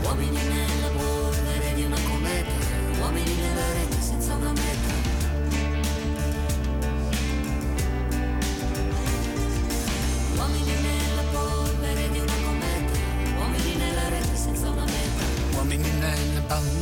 Uomini 0.03 0.41
nella 0.43 0.89
polvere 0.95 1.73
di 1.73 1.83
una 1.83 1.97
cometa, 2.07 2.51
uomini 2.99 3.33
nella 3.33 3.73
rete 3.73 3.99
senza 3.99 4.35
una 4.35 4.51
meta. 4.51 4.91
Uomini 10.35 10.75
nella 10.81 11.23
polvere 11.31 12.09
di 12.11 12.19
una 12.19 12.33
cometa, 12.45 12.99
uomini 13.39 13.75
nella 13.75 14.09
rete 14.09 14.35
senza 14.35 14.69
una 14.69 14.85
meta. 14.85 15.57
Uomini 15.57 15.89
nel 15.99 16.43
band. 16.47 16.81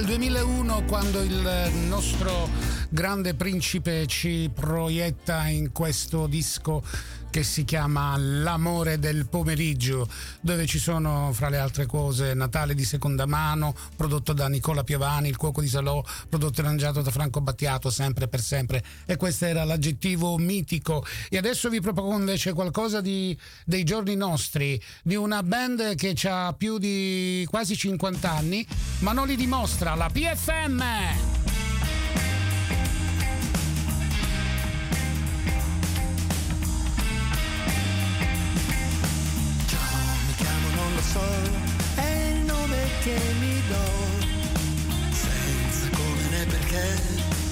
Il 0.00 0.06
2001 0.06 0.84
quando 0.86 1.20
il 1.20 1.70
nostro 1.88 2.48
grande 2.90 3.34
principe 3.34 4.06
ci 4.06 4.50
proietta 4.52 5.46
in 5.46 5.72
questo 5.72 6.26
disco 6.26 6.82
che 7.30 7.44
si 7.44 7.64
chiama 7.64 8.16
L'amore 8.18 8.98
del 8.98 9.28
pomeriggio, 9.28 10.08
dove 10.40 10.66
ci 10.66 10.78
sono 10.78 11.30
fra 11.32 11.48
le 11.48 11.58
altre 11.58 11.86
cose 11.86 12.34
Natale 12.34 12.74
di 12.74 12.84
seconda 12.84 13.24
mano, 13.24 13.74
prodotto 13.96 14.32
da 14.32 14.48
Nicola 14.48 14.82
Piovani, 14.82 15.28
Il 15.28 15.36
cuoco 15.36 15.60
di 15.60 15.68
Salò, 15.68 16.04
prodotto 16.28 16.60
e 16.60 16.64
arrangiato 16.64 17.02
da 17.02 17.10
Franco 17.10 17.40
Battiato, 17.40 17.88
sempre 17.88 18.26
per 18.26 18.40
sempre. 18.40 18.82
E 19.06 19.16
questo 19.16 19.44
era 19.44 19.62
l'aggettivo 19.64 20.36
mitico. 20.38 21.04
E 21.28 21.38
adesso 21.38 21.68
vi 21.68 21.80
propongo 21.80 22.16
invece 22.16 22.52
qualcosa 22.52 23.00
di, 23.00 23.38
dei 23.64 23.84
giorni 23.84 24.16
nostri, 24.16 24.82
di 25.04 25.14
una 25.14 25.42
band 25.44 25.94
che 25.94 26.16
ha 26.24 26.52
più 26.52 26.78
di 26.78 27.46
quasi 27.48 27.76
50 27.76 28.28
anni, 28.28 28.66
ma 28.98 29.12
non 29.12 29.28
li 29.28 29.36
dimostra, 29.36 29.94
la 29.94 30.10
PFM! 30.12 31.39
Che 43.02 43.18
mi 43.40 43.62
do, 43.68 43.84
senza 45.10 45.88
come 45.96 46.28
né 46.30 46.44
perché, 46.44 46.86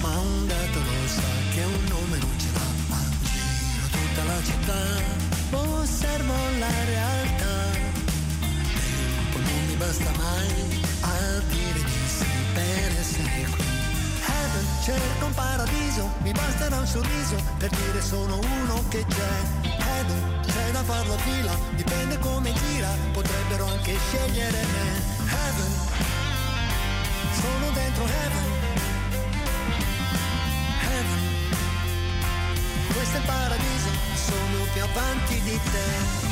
ma 0.01 0.17
un 0.19 0.45
gatto 0.45 0.79
lo 0.79 1.07
sa 1.07 1.31
che 1.53 1.63
un 1.63 1.83
nome 1.87 2.17
non 2.17 2.33
ce 2.37 2.47
l'ha, 2.53 2.71
ma 2.87 3.01
giro 3.23 3.87
tutta 3.91 4.23
la 4.25 4.43
città, 4.43 4.81
osservo 5.57 6.33
la 6.59 6.83
realtà, 6.85 7.71
tempo 8.73 9.39
non 9.39 9.65
mi 9.65 9.75
basta 9.75 10.11
mai 10.17 10.81
a 11.01 11.41
dire 11.49 11.83
di 11.83 12.07
sì 12.07 12.25
per 12.53 12.99
essere 12.99 13.47
qui. 13.55 13.68
Cerco 14.81 15.25
un 15.25 15.33
paradiso, 15.33 16.09
mi 16.23 16.31
basterà 16.31 16.77
un 16.77 16.87
sorriso 16.87 17.35
per 17.57 17.69
dire 17.69 18.01
sono 18.01 18.39
uno 18.39 18.83
che 18.87 19.05
c'è. 19.07 19.67
Heaven, 19.77 20.39
c'è 20.45 20.71
da 20.71 20.83
farlo 20.83 21.13
a 21.13 21.17
fila, 21.17 21.51
dipende 21.75 22.17
come 22.19 22.53
gira, 22.53 22.87
potrebbero 23.11 23.65
anche 23.65 23.97
scegliere 24.07 24.65
me. 24.65 25.01
Heaven, 25.27 25.73
sono 27.39 27.71
dentro 27.71 28.05
Heaven. 28.05 28.47
Heaven, 30.81 31.19
questo 32.93 33.17
è 33.17 33.19
il 33.19 33.25
paradiso, 33.25 33.89
sono 34.15 34.63
più 34.73 34.83
avanti 34.83 35.41
di 35.41 35.59
te. 35.71 36.28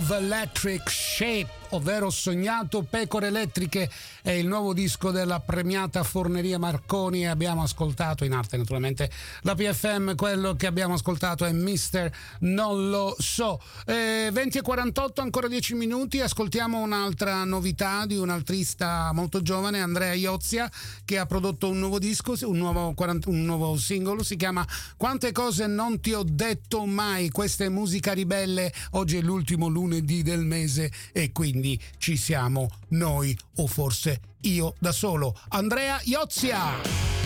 of 0.00 0.10
electric 0.12 0.88
shape. 0.88 1.59
ovvero 1.70 2.10
Sognato 2.10 2.82
Pecore 2.82 3.28
Elettriche 3.28 3.90
è 4.22 4.30
il 4.30 4.46
nuovo 4.46 4.72
disco 4.72 5.10
della 5.10 5.40
premiata 5.40 6.02
Forneria 6.02 6.58
Marconi 6.58 7.22
e 7.22 7.26
abbiamo 7.26 7.62
ascoltato 7.62 8.24
in 8.24 8.32
arte 8.32 8.56
naturalmente 8.56 9.10
la 9.42 9.54
PFM, 9.54 10.14
quello 10.14 10.54
che 10.56 10.66
abbiamo 10.66 10.94
ascoltato 10.94 11.44
è 11.44 11.52
Mister 11.52 12.12
Non 12.40 12.90
Lo 12.90 13.14
So. 13.18 13.60
Eh, 13.86 14.30
20 14.32 14.58
e 14.58 14.62
48, 14.62 15.20
ancora 15.20 15.48
10 15.48 15.74
minuti, 15.74 16.20
ascoltiamo 16.20 16.80
un'altra 16.80 17.44
novità 17.44 18.06
di 18.06 18.16
un 18.16 18.30
altrista 18.30 19.10
molto 19.12 19.42
giovane, 19.42 19.80
Andrea 19.80 20.14
Iozia, 20.14 20.70
che 21.04 21.18
ha 21.18 21.26
prodotto 21.26 21.68
un 21.68 21.78
nuovo 21.78 21.98
disco, 21.98 22.34
un 22.42 22.56
nuovo, 22.56 22.94
un 22.96 23.44
nuovo 23.44 23.76
singolo, 23.76 24.22
si 24.22 24.36
chiama 24.36 24.66
Quante 24.96 25.32
cose 25.32 25.66
non 25.66 26.00
ti 26.00 26.12
ho 26.12 26.24
detto 26.24 26.84
mai, 26.84 27.30
questa 27.30 27.64
è 27.64 27.68
musica 27.68 28.12
ribelle, 28.12 28.72
oggi 28.92 29.16
è 29.16 29.20
l'ultimo 29.20 29.68
lunedì 29.68 30.22
del 30.22 30.44
mese 30.44 30.90
e 31.12 31.32
quindi 31.32 31.59
quindi 31.60 31.78
ci 31.98 32.16
siamo 32.16 32.70
noi 32.88 33.36
o 33.56 33.66
forse 33.66 34.20
io 34.42 34.74
da 34.78 34.92
solo. 34.92 35.38
Andrea 35.48 36.00
Iozia! 36.04 37.19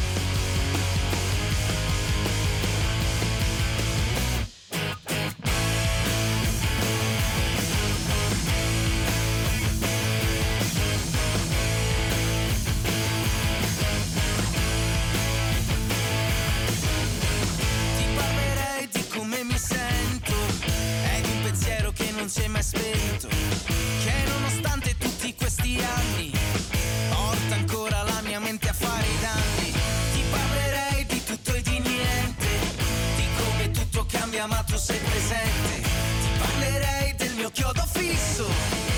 ma 34.47 34.63
tu 34.65 34.77
sei 34.77 34.99
presente. 34.99 35.81
Ti 35.81 36.29
parlerei 36.39 37.15
del 37.17 37.35
mio 37.35 37.51
chiodo 37.51 37.83
fisso 37.93 38.94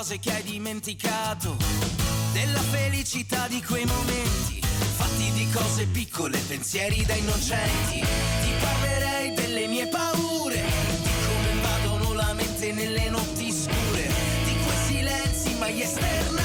cose 0.00 0.18
che 0.18 0.32
hai 0.32 0.42
dimenticato, 0.42 1.58
della 2.32 2.62
felicità 2.62 3.46
di 3.48 3.62
quei 3.62 3.84
momenti, 3.84 4.58
fatti 4.96 5.30
di 5.32 5.46
cose 5.50 5.84
piccole, 5.88 6.38
pensieri 6.38 7.04
da 7.04 7.12
innocenti. 7.12 8.00
Ti 8.00 8.50
parlerei 8.60 9.34
delle 9.34 9.66
mie 9.66 9.88
paure, 9.88 10.56
di 10.56 11.10
come 11.26 11.50
invadono 11.52 12.14
la 12.14 12.32
mente 12.32 12.72
nelle 12.72 13.10
notti 13.10 13.52
scure, 13.52 14.10
di 14.46 14.56
quei 14.64 14.78
silenzi 14.86 15.54
mai 15.58 15.82
esterni 15.82 16.39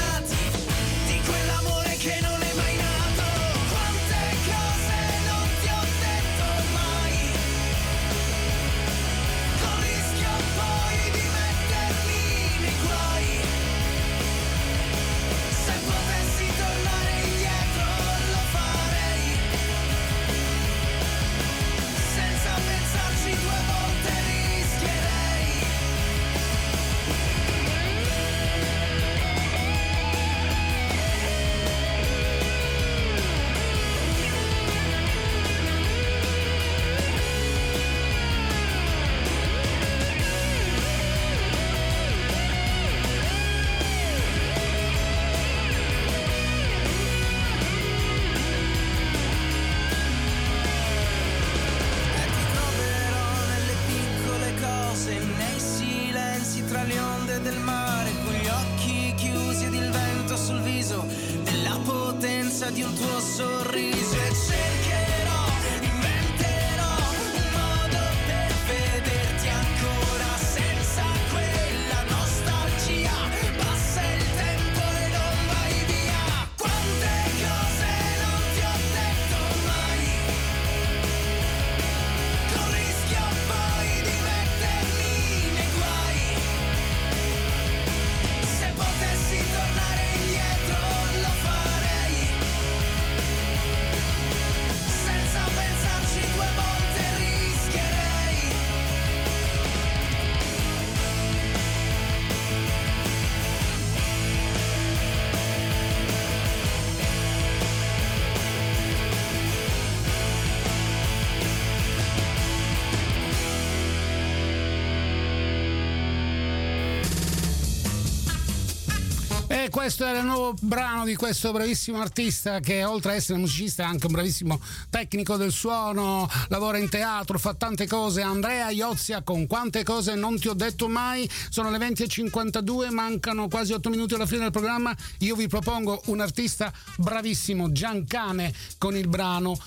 questo 119.76 120.06
era 120.06 120.20
il 120.20 120.24
nuovo 120.24 120.54
brano 120.58 121.04
di 121.04 121.14
questo 121.16 121.52
bravissimo 121.52 122.00
artista 122.00 122.60
che 122.60 122.82
oltre 122.82 123.12
a 123.12 123.14
essere 123.16 123.38
musicista 123.38 123.82
è 123.82 123.86
anche 123.86 124.06
un 124.06 124.12
bravissimo 124.12 124.58
tecnico 124.88 125.36
del 125.36 125.52
suono, 125.52 126.26
lavora 126.48 126.78
in 126.78 126.88
teatro, 126.88 127.38
fa 127.38 127.52
tante 127.52 127.86
cose. 127.86 128.22
Andrea 128.22 128.70
Iozia 128.70 129.20
con 129.20 129.46
quante 129.46 129.84
cose 129.84 130.14
non 130.14 130.38
ti 130.38 130.48
ho 130.48 130.54
detto 130.54 130.88
mai. 130.88 131.28
Sono 131.50 131.68
le 131.68 131.76
20.52, 131.76 132.90
mancano 132.90 133.48
quasi 133.48 133.74
8 133.74 133.90
minuti 133.90 134.14
alla 134.14 134.24
fine 134.24 134.44
del 134.44 134.50
programma. 134.50 134.96
Io 135.18 135.36
vi 135.36 135.46
propongo 135.46 136.00
un 136.06 136.20
artista 136.20 136.72
bravissimo, 136.96 137.70
Giancane, 137.70 138.54
con 138.78 138.96
il 138.96 139.08
brano 139.08 139.58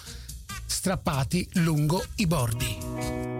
Strappati 0.66 1.48
lungo 1.54 2.04
i 2.16 2.26
bordi. 2.26 3.39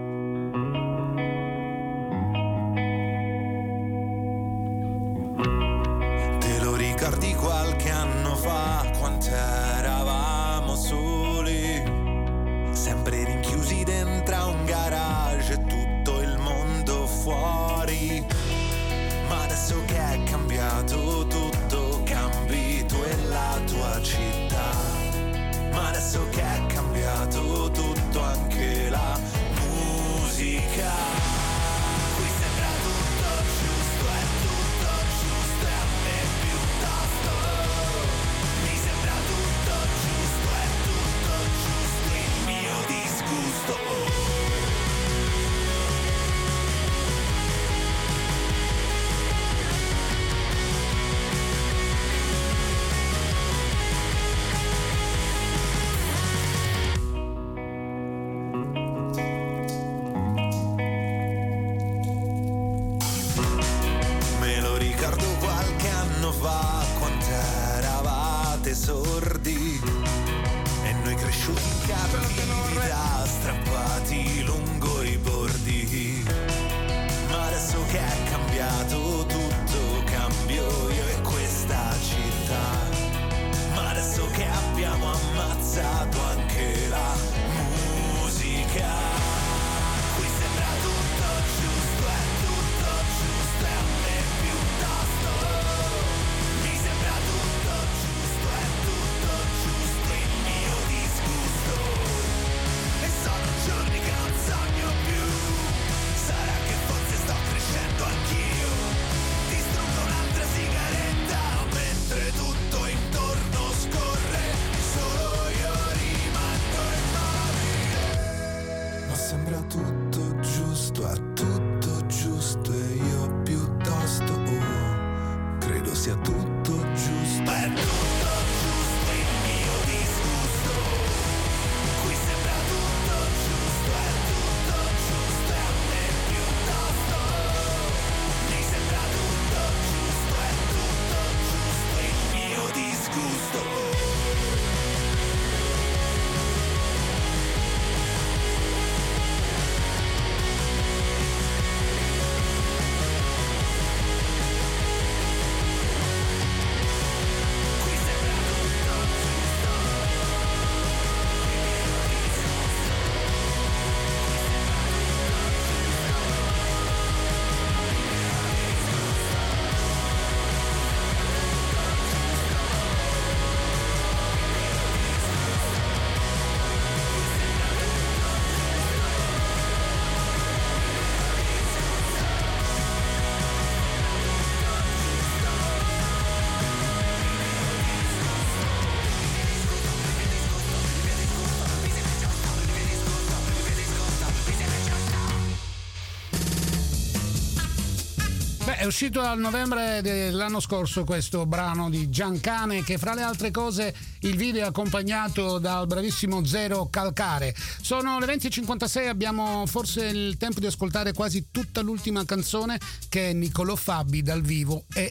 è 198.80 198.86
uscito 198.86 199.20
dal 199.20 199.38
novembre 199.38 200.00
dell'anno 200.00 200.58
scorso 200.58 201.04
questo 201.04 201.44
brano 201.44 201.90
di 201.90 202.08
Giancane 202.08 202.82
che 202.82 202.96
fra 202.96 203.12
le 203.12 203.20
altre 203.20 203.50
cose 203.50 203.94
il 204.20 204.36
video 204.36 204.62
è 204.62 204.68
accompagnato 204.68 205.58
dal 205.58 205.86
bravissimo 205.86 206.46
Zero 206.46 206.88
Calcare. 206.88 207.54
Sono 207.82 208.18
le 208.18 208.24
20.56, 208.24 209.06
abbiamo 209.06 209.66
forse 209.66 210.06
il 210.06 210.38
tempo 210.38 210.60
di 210.60 210.66
ascoltare 210.66 211.12
quasi 211.12 211.48
tutta 211.50 211.82
l'ultima 211.82 212.24
canzone 212.24 212.80
che 213.10 213.34
Niccolò 213.34 213.76
Fabbi 213.76 214.22
dal 214.22 214.40
vivo 214.40 214.86
è 214.94 215.10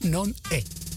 Non 0.00 0.30
è. 0.50 0.87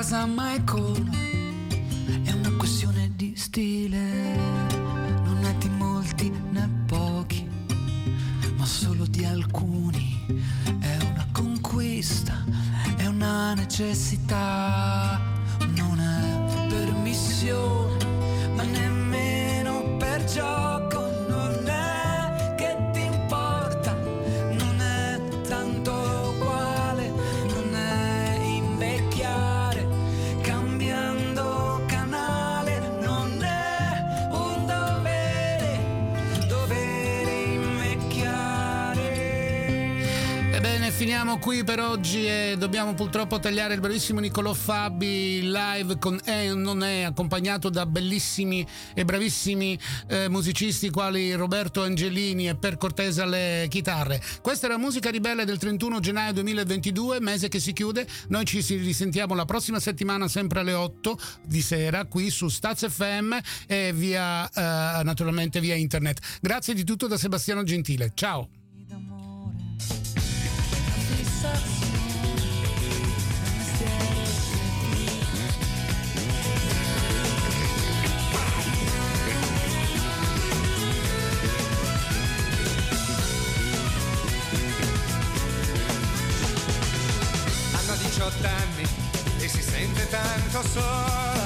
Casa 0.00 0.24
Michael. 0.26 1.10
È 2.24 2.32
una 2.32 2.52
questione 2.56 3.12
di 3.16 3.34
stile, 3.36 4.34
non 5.24 5.44
è 5.44 5.54
di 5.58 5.68
molti 5.68 6.32
né 6.52 6.66
pochi, 6.86 7.46
ma 8.56 8.64
solo 8.64 9.04
di 9.04 9.26
alcuni. 9.26 10.24
È 10.78 10.96
una 11.04 11.26
conquista, 11.32 12.42
è 12.96 13.04
una 13.08 13.52
necessità, 13.52 14.49
qui 41.40 41.64
per 41.64 41.80
oggi 41.80 42.26
e 42.26 42.54
dobbiamo 42.58 42.92
purtroppo 42.92 43.38
tagliare 43.38 43.72
il 43.72 43.80
bravissimo 43.80 44.20
Niccolò 44.20 44.52
Fabi 44.52 45.40
live 45.42 45.98
con 45.98 46.20
E 46.24 46.52
non 46.52 46.82
è, 46.82 47.02
accompagnato 47.02 47.70
da 47.70 47.86
bellissimi 47.86 48.66
e 48.94 49.04
bravissimi 49.04 49.78
eh, 50.08 50.28
musicisti 50.28 50.90
quali 50.90 51.32
Roberto 51.32 51.82
Angelini 51.82 52.48
e 52.48 52.56
per 52.56 52.76
cortesa 52.76 53.24
le 53.24 53.66
chitarre. 53.70 54.20
Questa 54.42 54.68
la 54.68 54.76
musica 54.76 55.10
ribelle 55.10 55.44
del 55.44 55.58
31 55.58 56.00
gennaio 56.00 56.32
2022, 56.34 57.20
mese 57.20 57.48
che 57.48 57.58
si 57.58 57.72
chiude. 57.72 58.06
Noi 58.28 58.44
ci 58.44 58.60
risentiamo 58.76 59.34
la 59.34 59.46
prossima 59.46 59.80
settimana 59.80 60.28
sempre 60.28 60.60
alle 60.60 60.74
8 60.74 61.18
di 61.46 61.62
sera 61.62 62.04
qui 62.04 62.28
su 62.28 62.48
Staz 62.48 62.86
FM 62.88 63.36
e 63.66 63.92
via 63.94 64.46
eh, 64.48 65.02
naturalmente 65.02 65.60
via 65.60 65.74
internet. 65.74 66.18
Grazie 66.40 66.74
di 66.74 66.84
tutto 66.84 67.06
da 67.06 67.16
Sebastiano 67.16 67.62
Gentile. 67.62 68.12
Ciao. 68.14 68.59
Hanno 71.42 71.56
18 87.96 88.46
anni 88.46 88.86
e 89.38 89.48
si 89.48 89.62
sente 89.62 90.08
tanto 90.10 90.62
solo 90.68 91.39